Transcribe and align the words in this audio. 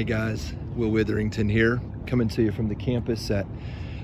Hey 0.00 0.04
guys, 0.04 0.54
Will 0.76 0.88
Witherington 0.88 1.46
here, 1.46 1.78
coming 2.06 2.26
to 2.28 2.42
you 2.42 2.52
from 2.52 2.68
the 2.68 2.74
campus 2.74 3.30
at 3.30 3.46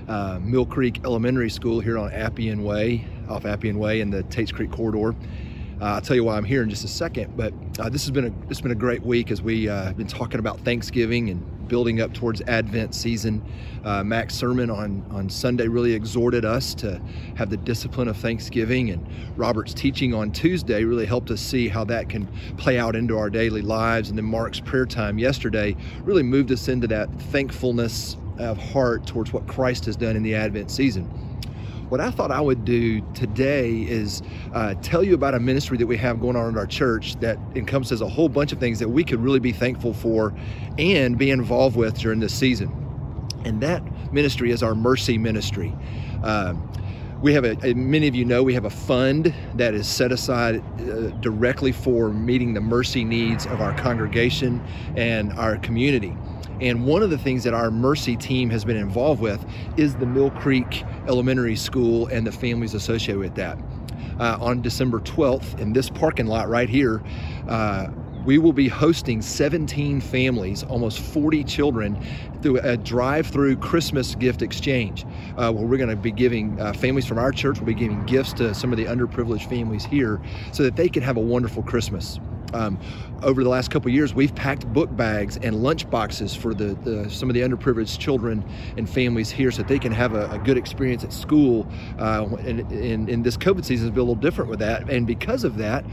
uh, 0.07 0.37
Mill 0.43 0.63
Creek 0.63 0.99
Elementary 1.03 1.49
School 1.49 1.79
here 1.79 1.97
on 1.97 2.13
Appian 2.13 2.63
Way, 2.63 3.03
off 3.27 3.45
Appian 3.45 3.79
Way 3.79 4.01
in 4.01 4.11
the 4.11 4.21
Tates 4.21 4.51
Creek 4.51 4.69
corridor. 4.69 5.17
Uh, 5.81 5.85
I'll 5.85 6.01
tell 6.01 6.15
you 6.15 6.23
why 6.23 6.37
I'm 6.37 6.43
here 6.43 6.61
in 6.61 6.69
just 6.69 6.83
a 6.83 6.87
second, 6.87 7.35
but 7.35 7.51
uh, 7.79 7.89
this 7.89 8.03
has 8.03 8.11
been 8.11 8.25
a 8.25 8.47
has 8.47 8.61
been 8.61 8.69
a 8.69 8.75
great 8.75 9.01
week 9.01 9.31
as 9.31 9.41
we 9.41 9.67
uh, 9.67 9.85
have 9.85 9.97
been 9.97 10.05
talking 10.05 10.39
about 10.39 10.59
Thanksgiving 10.59 11.31
and 11.31 11.43
building 11.67 12.01
up 12.01 12.13
towards 12.13 12.41
Advent 12.41 12.95
season. 12.95 13.43
Uh, 13.83 14.03
sermon 14.29 14.69
on 14.69 15.05
on 15.11 15.29
Sunday 15.29 15.67
really 15.67 15.93
exhorted 15.93 16.43
us 16.43 16.73
to 16.75 17.01
have 17.35 17.49
the 17.49 17.57
discipline 17.57 18.07
of 18.07 18.17
Thanksgiving, 18.17 18.89
and 18.89 19.07
Robert's 19.37 19.73
teaching 19.73 20.13
on 20.13 20.31
Tuesday 20.31 20.83
really 20.83 21.05
helped 21.05 21.31
us 21.31 21.41
see 21.41 21.67
how 21.67 21.83
that 21.85 22.09
can 22.09 22.27
play 22.57 22.77
out 22.77 22.95
into 22.95 23.17
our 23.17 23.29
daily 23.29 23.61
lives. 23.61 24.09
And 24.09 24.17
then 24.17 24.25
Mark's 24.25 24.59
prayer 24.59 24.85
time 24.85 25.17
yesterday 25.19 25.75
really 26.03 26.23
moved 26.23 26.51
us 26.51 26.67
into 26.67 26.87
that 26.87 27.09
thankfulness 27.31 28.17
of 28.39 28.57
heart 28.57 29.05
towards 29.07 29.33
what 29.33 29.47
Christ 29.47 29.85
has 29.85 29.95
done 29.95 30.15
in 30.15 30.23
the 30.23 30.35
Advent 30.35 30.69
season. 30.71 31.26
What 31.89 32.01
I 32.01 32.11
thought 32.11 32.31
I 32.31 32.41
would 32.41 32.65
do 32.65 32.99
today 33.13 33.71
is 33.71 34.21
uh, 34.53 34.73
tell 34.81 35.05
you 35.05 35.13
about 35.13 35.35
a 35.35 35.39
ministry 35.39 35.77
that 35.77 35.87
we 35.87 35.95
have 35.97 36.19
going 36.19 36.35
on 36.35 36.49
in 36.49 36.57
our 36.57 36.65
church 36.65 37.15
that 37.21 37.39
encompasses 37.55 38.01
a 38.01 38.09
whole 38.09 38.27
bunch 38.27 38.51
of 38.51 38.59
things 38.59 38.79
that 38.79 38.89
we 38.89 39.05
could 39.05 39.21
really 39.21 39.39
be 39.39 39.53
thankful 39.53 39.93
for 39.93 40.33
and 40.77 41.17
be 41.17 41.31
involved 41.31 41.77
with 41.77 41.97
during 41.97 42.19
this 42.19 42.33
season. 42.33 42.69
And 43.45 43.61
that 43.61 43.81
ministry 44.11 44.51
is 44.51 44.63
our 44.63 44.75
Mercy 44.75 45.17
Ministry. 45.17 45.73
Uh, 46.23 46.55
we 47.21 47.33
have 47.33 47.45
a, 47.45 47.73
many 47.73 48.07
of 48.09 48.15
you 48.15 48.25
know, 48.25 48.43
we 48.43 48.53
have 48.53 48.65
a 48.65 48.69
fund 48.69 49.33
that 49.55 49.73
is 49.73 49.87
set 49.87 50.11
aside 50.11 50.57
uh, 50.57 51.09
directly 51.21 51.71
for 51.71 52.09
meeting 52.09 52.53
the 52.53 52.61
mercy 52.61 53.05
needs 53.05 53.45
of 53.45 53.61
our 53.61 53.73
congregation 53.77 54.61
and 54.97 55.31
our 55.33 55.57
community. 55.57 56.15
And 56.59 56.85
one 56.85 57.03
of 57.03 57.09
the 57.09 57.17
things 57.17 57.43
that 57.43 57.53
our 57.53 57.69
Mercy 57.69 58.15
team 58.15 58.49
has 58.49 58.65
been 58.65 58.77
involved 58.77 59.21
with 59.21 59.45
is 59.77 59.95
the 59.95 60.05
Mill 60.05 60.31
Creek 60.31 60.83
Elementary 61.07 61.55
School 61.55 62.07
and 62.07 62.25
the 62.25 62.31
families 62.31 62.73
associated 62.73 63.19
with 63.19 63.35
that. 63.35 63.57
Uh, 64.19 64.37
on 64.41 64.61
December 64.61 64.99
12th, 64.99 65.59
in 65.59 65.73
this 65.73 65.89
parking 65.89 66.25
lot 66.25 66.49
right 66.49 66.69
here, 66.69 67.03
uh, 67.47 67.87
we 68.25 68.37
will 68.37 68.51
be 68.51 68.67
hosting 68.67 69.21
17 69.21 70.01
families, 70.01 70.63
almost 70.63 70.99
40 70.99 71.45
children, 71.45 71.97
through 72.41 72.59
a 72.59 72.75
drive-through 72.75 73.55
Christmas 73.57 74.15
gift 74.15 74.41
exchange, 74.41 75.05
uh, 75.37 75.51
where 75.51 75.65
we're 75.65 75.77
going 75.77 75.89
to 75.89 75.95
be 75.95 76.11
giving 76.11 76.59
uh, 76.59 76.73
families 76.73 77.05
from 77.05 77.19
our 77.19 77.31
church 77.31 77.59
will 77.59 77.67
be 77.67 77.73
giving 77.73 78.05
gifts 78.05 78.33
to 78.33 78.53
some 78.53 78.73
of 78.73 78.77
the 78.77 78.83
underprivileged 78.83 79.47
families 79.47 79.85
here, 79.85 80.19
so 80.51 80.63
that 80.63 80.75
they 80.75 80.89
can 80.89 81.03
have 81.03 81.15
a 81.15 81.21
wonderful 81.21 81.63
Christmas. 81.63 82.19
Um, 82.53 82.79
over 83.23 83.43
the 83.43 83.49
last 83.49 83.71
couple 83.71 83.89
years, 83.91 84.13
we've 84.13 84.33
packed 84.35 84.71
book 84.73 84.95
bags 84.95 85.37
and 85.37 85.63
lunch 85.63 85.89
boxes 85.89 86.35
for 86.35 86.53
the, 86.53 86.75
the, 86.83 87.09
some 87.09 87.29
of 87.29 87.33
the 87.33 87.41
underprivileged 87.41 87.97
children 87.97 88.47
and 88.77 88.89
families 88.89 89.31
here 89.31 89.51
so 89.51 89.63
that 89.63 89.67
they 89.67 89.79
can 89.79 89.91
have 89.91 90.13
a, 90.13 90.29
a 90.29 90.37
good 90.37 90.57
experience 90.57 91.03
at 91.03 91.11
school. 91.11 91.67
Uh, 91.97 92.27
and, 92.39 92.59
and, 92.71 93.09
and, 93.09 93.23
this 93.23 93.35
COVID 93.35 93.65
season 93.65 93.87
has 93.87 93.91
been 93.91 93.99
a 93.99 94.03
little 94.03 94.15
different 94.15 94.49
with 94.49 94.59
that. 94.59 94.89
And 94.89 95.07
because 95.07 95.43
of 95.43 95.57
that, 95.57 95.83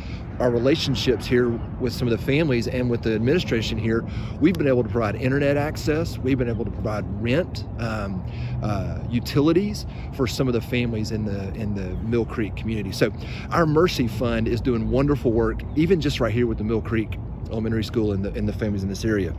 our 0.41 0.51
relationships 0.51 1.27
here 1.27 1.49
with 1.81 1.93
some 1.93 2.09
of 2.09 2.19
the 2.19 2.25
families 2.25 2.67
and 2.67 2.91
with 2.91 3.03
the 3.03 3.15
administration 3.15 3.79
here, 3.79 4.05
we've 4.41 4.55
been 4.55 4.69
able 4.69 4.83
to 4.83 4.89
provide 4.89 5.15
internet 5.15 5.57
access, 5.57 6.19
we've 6.19 6.39
been 6.39 6.49
able 6.49 6.65
to 6.65 6.71
provide 6.71 7.05
rent, 7.23 7.65
um, 7.79 8.25
uh, 8.63 8.99
utilities 9.09 9.87
for 10.15 10.27
some 10.27 10.49
of 10.49 10.55
the 10.55 10.61
families 10.61 11.13
in 11.13 11.25
the 11.25 11.53
in 11.55 11.75
the 11.75 11.89
Mill 12.09 12.25
Creek 12.25 12.57
community. 12.57 12.93
So 12.93 13.13
our 13.51 13.67
Mercy 13.67 14.09
Fund 14.09 14.49
is 14.49 14.61
doing 14.61 14.91
wonderful 14.91 15.31
work, 15.33 15.63
even 15.77 16.01
just 16.01 16.19
right 16.21 16.33
here 16.33 16.44
with 16.47 16.59
the 16.59 16.65
Mill 16.65 16.83
Creek 16.83 17.19
Elementary 17.51 17.85
School 17.85 18.13
and 18.13 18.25
the 18.25 18.33
and 18.33 18.49
the 18.49 18.53
families 18.53 18.83
in 18.83 18.89
this 18.89 19.05
area. 19.05 19.35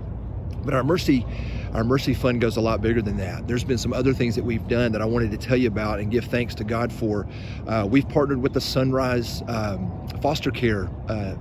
But 0.64 0.74
our 0.74 0.84
Mercy, 0.84 1.26
our 1.74 1.84
Mercy 1.84 2.14
Fund 2.14 2.42
goes 2.42 2.58
a 2.58 2.62
lot 2.62 2.82
bigger 2.82 3.02
than 3.02 3.18
that. 3.18 3.48
There's 3.48 3.64
been 3.64 3.78
some 3.78 3.94
other 3.94 4.14
things 4.14 4.36
that 4.36 4.44
we've 4.44 4.68
done 4.68 4.92
that 4.94 5.02
I 5.02 5.06
wanted 5.06 5.32
to 5.32 5.38
tell 5.38 5.58
you 5.58 5.68
about 5.68 6.00
and 6.00 6.12
give 6.12 6.26
thanks 6.26 6.56
to 6.56 6.64
God 6.64 6.92
for. 6.92 7.28
Uh, 7.68 7.88
we've 7.90 8.08
partnered 8.10 8.42
with 8.42 8.54
the 8.54 8.62
Sunrise 8.62 9.44
um, 9.48 10.08
Foster 10.22 10.50
Care 10.50 10.90
uh, 11.08 11.36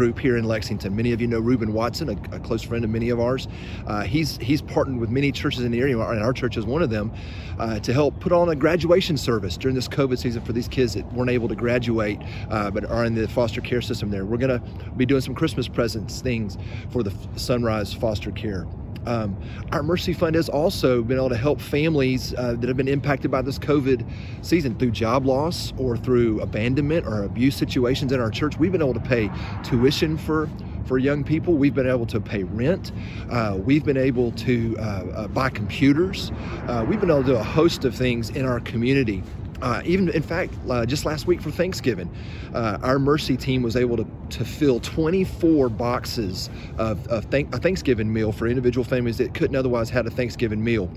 group 0.00 0.18
here 0.18 0.38
in 0.38 0.44
Lexington. 0.44 0.96
Many 0.96 1.12
of 1.12 1.20
you 1.20 1.26
know 1.26 1.40
Reuben 1.40 1.74
Watson, 1.74 2.08
a, 2.08 2.34
a 2.34 2.40
close 2.40 2.62
friend 2.62 2.84
of 2.84 2.90
many 2.90 3.10
of 3.10 3.20
ours. 3.20 3.48
Uh, 3.86 4.00
he's 4.00 4.38
he's 4.38 4.62
partnered 4.62 4.98
with 4.98 5.10
many 5.10 5.30
churches 5.30 5.62
in 5.62 5.70
the 5.72 5.78
area, 5.78 5.98
and 5.98 6.22
our 6.22 6.32
church 6.32 6.56
is 6.56 6.64
one 6.64 6.80
of 6.80 6.88
them, 6.88 7.12
uh, 7.58 7.78
to 7.80 7.92
help 7.92 8.18
put 8.18 8.32
on 8.32 8.48
a 8.48 8.56
graduation 8.56 9.18
service 9.18 9.58
during 9.58 9.74
this 9.74 9.88
COVID 9.88 10.16
season 10.16 10.40
for 10.40 10.54
these 10.54 10.68
kids 10.68 10.94
that 10.94 11.04
weren't 11.12 11.28
able 11.28 11.48
to 11.48 11.54
graduate 11.54 12.18
uh, 12.50 12.70
but 12.70 12.86
are 12.86 13.04
in 13.04 13.14
the 13.14 13.28
foster 13.28 13.60
care 13.60 13.82
system. 13.82 14.08
There, 14.08 14.24
we're 14.24 14.38
going 14.38 14.58
to 14.58 14.90
be 14.92 15.04
doing 15.04 15.20
some 15.20 15.34
Christmas 15.34 15.68
presents 15.68 16.22
things 16.22 16.56
for 16.88 17.02
the 17.02 17.12
Sunrise 17.36 17.92
Foster 17.92 18.30
Care. 18.30 18.66
Um, 19.06 19.36
our 19.72 19.82
Mercy 19.82 20.12
Fund 20.12 20.34
has 20.34 20.48
also 20.48 21.02
been 21.02 21.16
able 21.16 21.30
to 21.30 21.36
help 21.36 21.60
families 21.60 22.34
uh, 22.34 22.54
that 22.58 22.68
have 22.68 22.76
been 22.76 22.88
impacted 22.88 23.30
by 23.30 23.42
this 23.42 23.58
COVID 23.58 24.08
season 24.42 24.78
through 24.78 24.90
job 24.90 25.26
loss 25.26 25.72
or 25.78 25.96
through 25.96 26.40
abandonment 26.40 27.06
or 27.06 27.24
abuse 27.24 27.56
situations 27.56 28.12
in 28.12 28.20
our 28.20 28.30
church. 28.30 28.58
We've 28.58 28.72
been 28.72 28.82
able 28.82 28.94
to 28.94 29.00
pay 29.00 29.30
tuition 29.62 30.16
for 30.16 30.48
for 30.86 30.98
young 30.98 31.22
people. 31.22 31.54
We've 31.54 31.74
been 31.74 31.88
able 31.88 32.06
to 32.06 32.20
pay 32.20 32.42
rent. 32.42 32.90
Uh, 33.30 33.58
we've 33.62 33.84
been 33.84 33.96
able 33.96 34.32
to 34.32 34.76
uh, 34.78 34.82
uh 34.82 35.28
buy 35.28 35.50
computers. 35.50 36.32
Uh, 36.66 36.84
we've 36.88 37.00
been 37.00 37.10
able 37.10 37.22
to 37.22 37.28
do 37.28 37.36
a 37.36 37.42
host 37.42 37.84
of 37.84 37.94
things 37.94 38.30
in 38.30 38.44
our 38.44 38.60
community 38.60 39.22
uh, 39.62 39.82
even 39.84 40.08
in 40.10 40.22
fact, 40.22 40.54
uh, 40.68 40.86
just 40.86 41.04
last 41.04 41.26
week 41.26 41.40
for 41.40 41.50
Thanksgiving, 41.50 42.10
uh, 42.54 42.78
our 42.82 42.98
Mercy 42.98 43.36
team 43.36 43.62
was 43.62 43.76
able 43.76 43.96
to, 43.96 44.06
to 44.30 44.44
fill 44.44 44.80
24 44.80 45.68
boxes 45.68 46.50
of, 46.78 47.06
of 47.08 47.24
thank, 47.26 47.54
a 47.54 47.58
Thanksgiving 47.58 48.12
meal 48.12 48.32
for 48.32 48.46
individual 48.46 48.84
families 48.84 49.18
that 49.18 49.34
couldn't 49.34 49.56
otherwise 49.56 49.90
had 49.90 50.06
a 50.06 50.10
Thanksgiving 50.10 50.62
meal. 50.62 50.90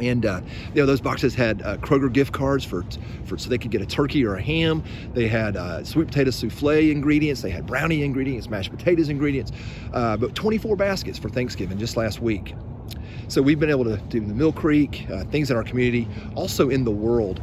And 0.00 0.26
uh, 0.26 0.40
you 0.74 0.80
know 0.80 0.86
those 0.86 1.00
boxes 1.00 1.34
had 1.34 1.62
uh, 1.62 1.76
Kroger 1.76 2.12
gift 2.12 2.32
cards 2.32 2.64
for, 2.64 2.84
for 3.24 3.38
so 3.38 3.48
they 3.48 3.58
could 3.58 3.70
get 3.70 3.82
a 3.82 3.86
turkey 3.86 4.24
or 4.24 4.34
a 4.34 4.42
ham. 4.42 4.82
They 5.12 5.28
had 5.28 5.56
uh, 5.56 5.84
sweet 5.84 6.08
potato 6.08 6.30
souffle 6.30 6.90
ingredients. 6.90 7.42
They 7.42 7.50
had 7.50 7.66
brownie 7.66 8.02
ingredients, 8.02 8.48
mashed 8.48 8.70
potatoes 8.70 9.10
ingredients. 9.10 9.52
Uh, 9.92 10.16
but 10.16 10.34
24 10.34 10.74
baskets 10.76 11.18
for 11.18 11.28
Thanksgiving 11.28 11.78
just 11.78 11.96
last 11.96 12.20
week. 12.20 12.54
So 13.28 13.40
we've 13.40 13.60
been 13.60 13.70
able 13.70 13.84
to 13.84 13.96
do 14.08 14.20
the 14.20 14.34
Mill 14.34 14.52
Creek 14.52 15.06
uh, 15.10 15.24
things 15.24 15.50
in 15.50 15.56
our 15.56 15.62
community, 15.62 16.08
also 16.34 16.68
in 16.68 16.84
the 16.84 16.90
world. 16.90 17.40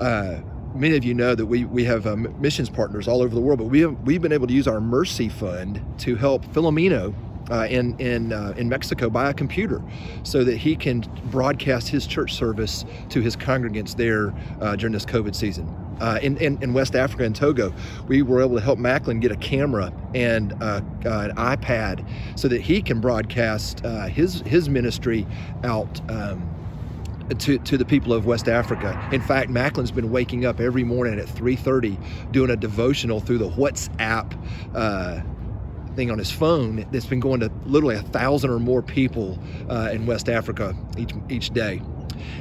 Uh, 0.00 0.40
many 0.74 0.96
of 0.96 1.04
you 1.04 1.14
know 1.14 1.34
that 1.34 1.46
we, 1.46 1.64
we 1.64 1.84
have 1.84 2.06
um, 2.06 2.34
missions 2.40 2.70
partners 2.70 3.06
all 3.06 3.22
over 3.22 3.34
the 3.34 3.40
world, 3.40 3.58
but 3.58 3.66
we 3.66 3.80
have, 3.80 3.98
we've 4.00 4.22
been 4.22 4.32
able 4.32 4.46
to 4.46 4.54
use 4.54 4.66
our 4.66 4.80
Mercy 4.80 5.28
Fund 5.28 5.82
to 5.98 6.16
help 6.16 6.44
Filomeno 6.46 7.14
uh, 7.50 7.66
in 7.68 7.98
in 7.98 8.32
uh, 8.32 8.54
in 8.56 8.68
Mexico 8.68 9.10
buy 9.10 9.30
a 9.30 9.34
computer 9.34 9.82
so 10.22 10.44
that 10.44 10.56
he 10.56 10.76
can 10.76 11.00
broadcast 11.30 11.88
his 11.88 12.06
church 12.06 12.34
service 12.34 12.84
to 13.08 13.20
his 13.20 13.36
congregants 13.36 13.96
there 13.96 14.32
uh, 14.60 14.76
during 14.76 14.92
this 14.92 15.04
COVID 15.04 15.34
season. 15.34 15.68
Uh, 16.00 16.18
in, 16.22 16.38
in, 16.38 16.62
in, 16.62 16.72
West 16.72 16.96
Africa 16.96 17.24
and 17.24 17.36
Togo, 17.36 17.74
we 18.08 18.22
were 18.22 18.40
able 18.40 18.54
to 18.54 18.62
help 18.62 18.78
Macklin 18.78 19.20
get 19.20 19.32
a 19.32 19.36
camera 19.36 19.92
and 20.14 20.54
uh, 20.62 20.80
an 21.04 21.34
iPad 21.36 22.08
so 22.38 22.48
that 22.48 22.62
he 22.62 22.80
can 22.80 23.00
broadcast 23.00 23.80
his 24.08 24.40
his 24.42 24.68
ministry 24.68 25.26
out. 25.64 26.00
Um, 26.10 26.59
to, 27.38 27.58
to 27.58 27.78
the 27.78 27.84
people 27.84 28.12
of 28.12 28.26
West 28.26 28.48
Africa. 28.48 29.08
In 29.12 29.20
fact, 29.20 29.50
Macklin's 29.50 29.90
been 29.90 30.10
waking 30.10 30.44
up 30.44 30.60
every 30.60 30.84
morning 30.84 31.18
at 31.18 31.26
3:30 31.26 32.32
doing 32.32 32.50
a 32.50 32.56
devotional 32.56 33.20
through 33.20 33.38
the 33.38 33.48
WhatsApp 33.50 34.36
uh, 34.74 35.20
thing 35.94 36.10
on 36.10 36.18
his 36.18 36.30
phone 36.30 36.86
that's 36.92 37.06
been 37.06 37.20
going 37.20 37.40
to 37.40 37.50
literally 37.64 37.96
a 37.96 38.02
thousand 38.02 38.50
or 38.50 38.58
more 38.58 38.82
people 38.82 39.38
uh, 39.68 39.90
in 39.92 40.06
West 40.06 40.28
Africa 40.28 40.74
each 40.96 41.12
each 41.28 41.50
day. 41.50 41.82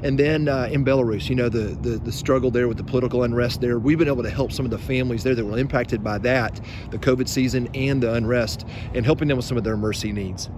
And 0.03 0.19
then 0.19 0.47
uh, 0.47 0.67
in 0.71 0.83
Belarus, 0.83 1.29
you 1.29 1.35
know, 1.35 1.49
the, 1.49 1.75
the, 1.81 1.97
the 1.99 2.11
struggle 2.11 2.51
there 2.51 2.67
with 2.67 2.77
the 2.77 2.83
political 2.83 3.23
unrest 3.23 3.61
there, 3.61 3.79
we've 3.79 3.97
been 3.97 4.07
able 4.07 4.23
to 4.23 4.29
help 4.29 4.51
some 4.51 4.65
of 4.65 4.71
the 4.71 4.77
families 4.77 5.23
there 5.23 5.35
that 5.35 5.45
were 5.45 5.57
impacted 5.57 6.03
by 6.03 6.17
that, 6.19 6.59
the 6.91 6.97
COVID 6.97 7.27
season 7.27 7.69
and 7.73 8.03
the 8.03 8.13
unrest, 8.13 8.65
and 8.93 9.05
helping 9.05 9.27
them 9.27 9.37
with 9.37 9.45
some 9.45 9.57
of 9.57 9.63
their 9.63 9.77
mercy 9.77 10.11
needs. 10.11 10.49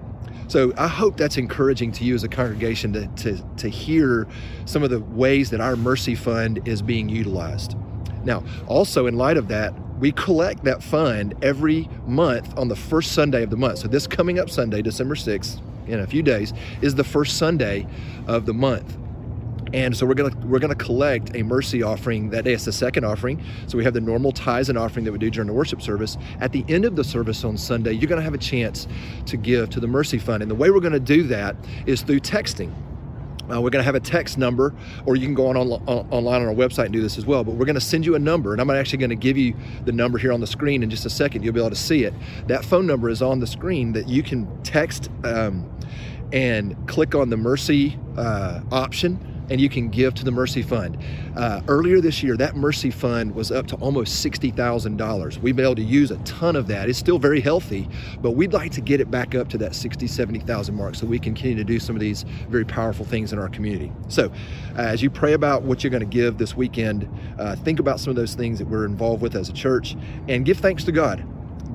So 0.51 0.73
I 0.77 0.89
hope 0.89 1.15
that's 1.15 1.37
encouraging 1.37 1.93
to 1.93 2.03
you 2.03 2.13
as 2.13 2.25
a 2.25 2.27
congregation 2.27 2.91
to, 2.91 3.07
to, 3.07 3.41
to 3.55 3.69
hear 3.69 4.27
some 4.65 4.83
of 4.83 4.89
the 4.89 4.99
ways 4.99 5.49
that 5.51 5.61
our 5.61 5.77
Mercy 5.77 6.13
Fund 6.13 6.67
is 6.67 6.81
being 6.81 7.07
utilized. 7.07 7.77
Now, 8.25 8.43
also 8.67 9.07
in 9.07 9.15
light 9.15 9.37
of 9.37 9.47
that, 9.47 9.73
we 9.99 10.11
collect 10.11 10.65
that 10.65 10.83
fund 10.83 11.35
every 11.41 11.87
month 12.05 12.57
on 12.57 12.67
the 12.67 12.75
first 12.75 13.13
Sunday 13.13 13.43
of 13.43 13.49
the 13.49 13.55
month. 13.55 13.77
So 13.77 13.87
this 13.87 14.05
coming 14.05 14.39
up 14.39 14.49
Sunday, 14.49 14.81
December 14.81 15.15
6th, 15.15 15.61
in 15.87 16.01
a 16.01 16.05
few 16.05 16.21
days, 16.21 16.51
is 16.81 16.95
the 16.95 17.05
first 17.05 17.37
Sunday 17.37 17.87
of 18.27 18.45
the 18.45 18.53
month. 18.53 18.97
And 19.73 19.95
so 19.95 20.05
we're 20.05 20.15
gonna 20.15 20.35
we're 20.45 20.59
gonna 20.59 20.75
collect 20.75 21.35
a 21.35 21.43
mercy 21.43 21.81
offering 21.83 22.29
that 22.31 22.43
day. 22.43 22.53
It's 22.53 22.65
the 22.65 22.73
second 22.73 23.05
offering. 23.05 23.43
So 23.67 23.77
we 23.77 23.83
have 23.83 23.93
the 23.93 24.01
normal 24.01 24.31
tithes 24.31 24.69
and 24.69 24.77
offering 24.77 25.05
that 25.05 25.11
we 25.11 25.17
do 25.17 25.29
during 25.29 25.47
the 25.47 25.53
worship 25.53 25.81
service. 25.81 26.17
At 26.39 26.51
the 26.51 26.65
end 26.67 26.85
of 26.85 26.95
the 26.95 27.03
service 27.03 27.43
on 27.43 27.57
Sunday, 27.57 27.93
you're 27.93 28.09
gonna 28.09 28.21
have 28.21 28.33
a 28.33 28.39
chance 28.39 28.87
to 29.25 29.37
give 29.37 29.69
to 29.71 29.79
the 29.79 29.87
mercy 29.87 30.17
fund. 30.17 30.41
And 30.41 30.51
the 30.51 30.55
way 30.55 30.69
we're 30.69 30.79
gonna 30.79 30.99
do 30.99 31.23
that 31.23 31.55
is 31.85 32.01
through 32.01 32.19
texting. 32.19 32.73
Uh, 33.51 33.59
we're 33.59 33.69
going 33.69 33.81
to 33.81 33.85
have 33.85 33.95
a 33.95 33.99
text 33.99 34.37
number, 34.37 34.73
or 35.05 35.15
you 35.15 35.25
can 35.25 35.33
go 35.33 35.47
on, 35.47 35.57
on, 35.57 35.71
on, 35.71 36.07
online 36.09 36.41
on 36.41 36.47
our 36.47 36.53
website 36.53 36.85
and 36.85 36.93
do 36.93 37.01
this 37.01 37.17
as 37.17 37.25
well. 37.25 37.43
But 37.43 37.55
we're 37.55 37.65
going 37.65 37.75
to 37.75 37.81
send 37.81 38.05
you 38.05 38.15
a 38.15 38.19
number, 38.19 38.53
and 38.53 38.61
I'm 38.61 38.69
actually 38.69 38.99
going 38.99 39.09
to 39.09 39.15
give 39.15 39.37
you 39.37 39.53
the 39.83 39.91
number 39.91 40.17
here 40.17 40.31
on 40.31 40.39
the 40.39 40.47
screen 40.47 40.83
in 40.83 40.89
just 40.89 41.05
a 41.05 41.09
second. 41.09 41.43
You'll 41.43 41.53
be 41.53 41.59
able 41.59 41.71
to 41.71 41.75
see 41.75 42.03
it. 42.03 42.13
That 42.47 42.63
phone 42.63 42.87
number 42.87 43.09
is 43.09 43.21
on 43.21 43.39
the 43.39 43.47
screen 43.47 43.91
that 43.93 44.07
you 44.07 44.23
can 44.23 44.47
text 44.63 45.09
um, 45.25 45.69
and 46.31 46.77
click 46.87 47.13
on 47.13 47.29
the 47.29 47.37
Mercy 47.37 47.99
uh, 48.15 48.61
option 48.71 49.19
and 49.51 49.59
you 49.59 49.67
can 49.67 49.89
give 49.89 50.13
to 50.15 50.23
the 50.23 50.31
Mercy 50.31 50.61
Fund. 50.61 50.97
Uh, 51.35 51.61
earlier 51.67 51.99
this 51.99 52.23
year, 52.23 52.37
that 52.37 52.55
Mercy 52.55 52.89
Fund 52.89 53.35
was 53.35 53.51
up 53.51 53.67
to 53.67 53.75
almost 53.75 54.25
$60,000. 54.25 55.37
We've 55.39 55.55
been 55.55 55.65
able 55.65 55.75
to 55.75 55.83
use 55.83 56.09
a 56.09 56.17
ton 56.19 56.55
of 56.55 56.67
that. 56.67 56.87
It's 56.87 56.97
still 56.97 57.19
very 57.19 57.41
healthy, 57.41 57.89
but 58.21 58.31
we'd 58.31 58.53
like 58.53 58.71
to 58.71 58.81
get 58.81 59.01
it 59.01 59.11
back 59.11 59.35
up 59.35 59.49
to 59.49 59.57
that 59.57 59.75
60, 59.75 60.07
70,000 60.07 60.73
mark 60.73 60.95
so 60.95 61.05
we 61.05 61.19
can 61.19 61.35
continue 61.35 61.57
to 61.57 61.65
do 61.65 61.79
some 61.79 61.97
of 61.97 61.99
these 61.99 62.23
very 62.47 62.63
powerful 62.63 63.05
things 63.05 63.33
in 63.33 63.39
our 63.39 63.49
community. 63.49 63.91
So, 64.07 64.31
uh, 64.77 64.81
as 64.81 65.03
you 65.03 65.09
pray 65.09 65.33
about 65.33 65.63
what 65.63 65.83
you're 65.83 65.91
going 65.91 65.99
to 65.99 66.05
give 66.05 66.37
this 66.37 66.55
weekend, 66.55 67.09
uh, 67.37 67.57
think 67.57 67.79
about 67.79 67.99
some 67.99 68.11
of 68.11 68.15
those 68.15 68.35
things 68.35 68.57
that 68.59 68.69
we're 68.69 68.85
involved 68.85 69.21
with 69.21 69.35
as 69.35 69.49
a 69.49 69.53
church 69.53 69.97
and 70.29 70.45
give 70.45 70.59
thanks 70.59 70.85
to 70.85 70.93
God 70.93 71.25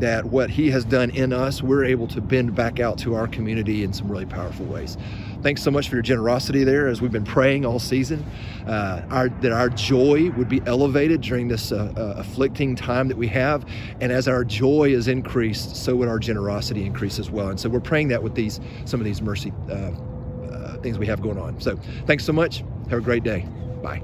that 0.01 0.25
what 0.25 0.51
he 0.51 0.71
has 0.71 0.85
done 0.85 1.11
in 1.11 1.33
us, 1.33 1.63
we're 1.63 1.85
able 1.85 2.07
to 2.09 2.21
bend 2.21 2.55
back 2.55 2.81
out 2.81 2.99
to 2.99 3.15
our 3.15 3.27
community 3.27 3.85
in 3.85 3.93
some 3.93 4.09
really 4.09 4.27
powerful 4.27 4.67
ways. 4.67 4.97
Thanks 5.43 5.63
so 5.63 5.71
much 5.71 5.89
for 5.89 5.97
your 5.97 6.03
generosity 6.03 6.65
there 6.65 6.89
as 6.89 7.01
we've 7.01 7.13
been 7.13 7.25
praying 7.25 7.65
all 7.65 7.79
season. 7.79 8.25
Uh, 8.67 9.03
our, 9.11 9.29
that 9.29 9.53
our 9.53 9.69
joy 9.69 10.31
would 10.33 10.49
be 10.49 10.61
elevated 10.67 11.21
during 11.21 11.49
this 11.49 11.73
uh, 11.73 11.93
uh, 11.97 12.21
afflicting 12.21 12.75
time 12.75 13.09
that 13.09 13.17
we 13.17 13.29
have. 13.29 13.65
And 14.01 14.11
as 14.11 14.29
our 14.29 14.45
joy 14.45 14.91
is 14.91 15.09
increased, 15.09 15.77
so 15.77 15.95
would 15.97 16.09
our 16.09 16.19
generosity 16.19 16.85
increase 16.85 17.19
as 17.19 17.31
well. 17.31 17.49
And 17.49 17.61
so 17.61 17.69
we're 17.69 17.81
praying 17.81 18.09
that 18.09 18.23
with 18.23 18.35
these 18.35 18.61
some 18.85 19.01
of 19.01 19.05
these 19.05 19.23
mercy 19.23 19.53
uh, 19.71 19.93
uh, 20.53 20.77
things 20.79 20.99
we 20.99 21.07
have 21.07 21.23
going 21.23 21.39
on. 21.39 21.61
So 21.61 21.79
thanks 22.07 22.25
so 22.25 22.33
much. 22.33 22.65
Have 22.91 22.99
a 22.99 23.03
great 23.03 23.23
day. 23.23 23.47
Bye. 23.83 24.03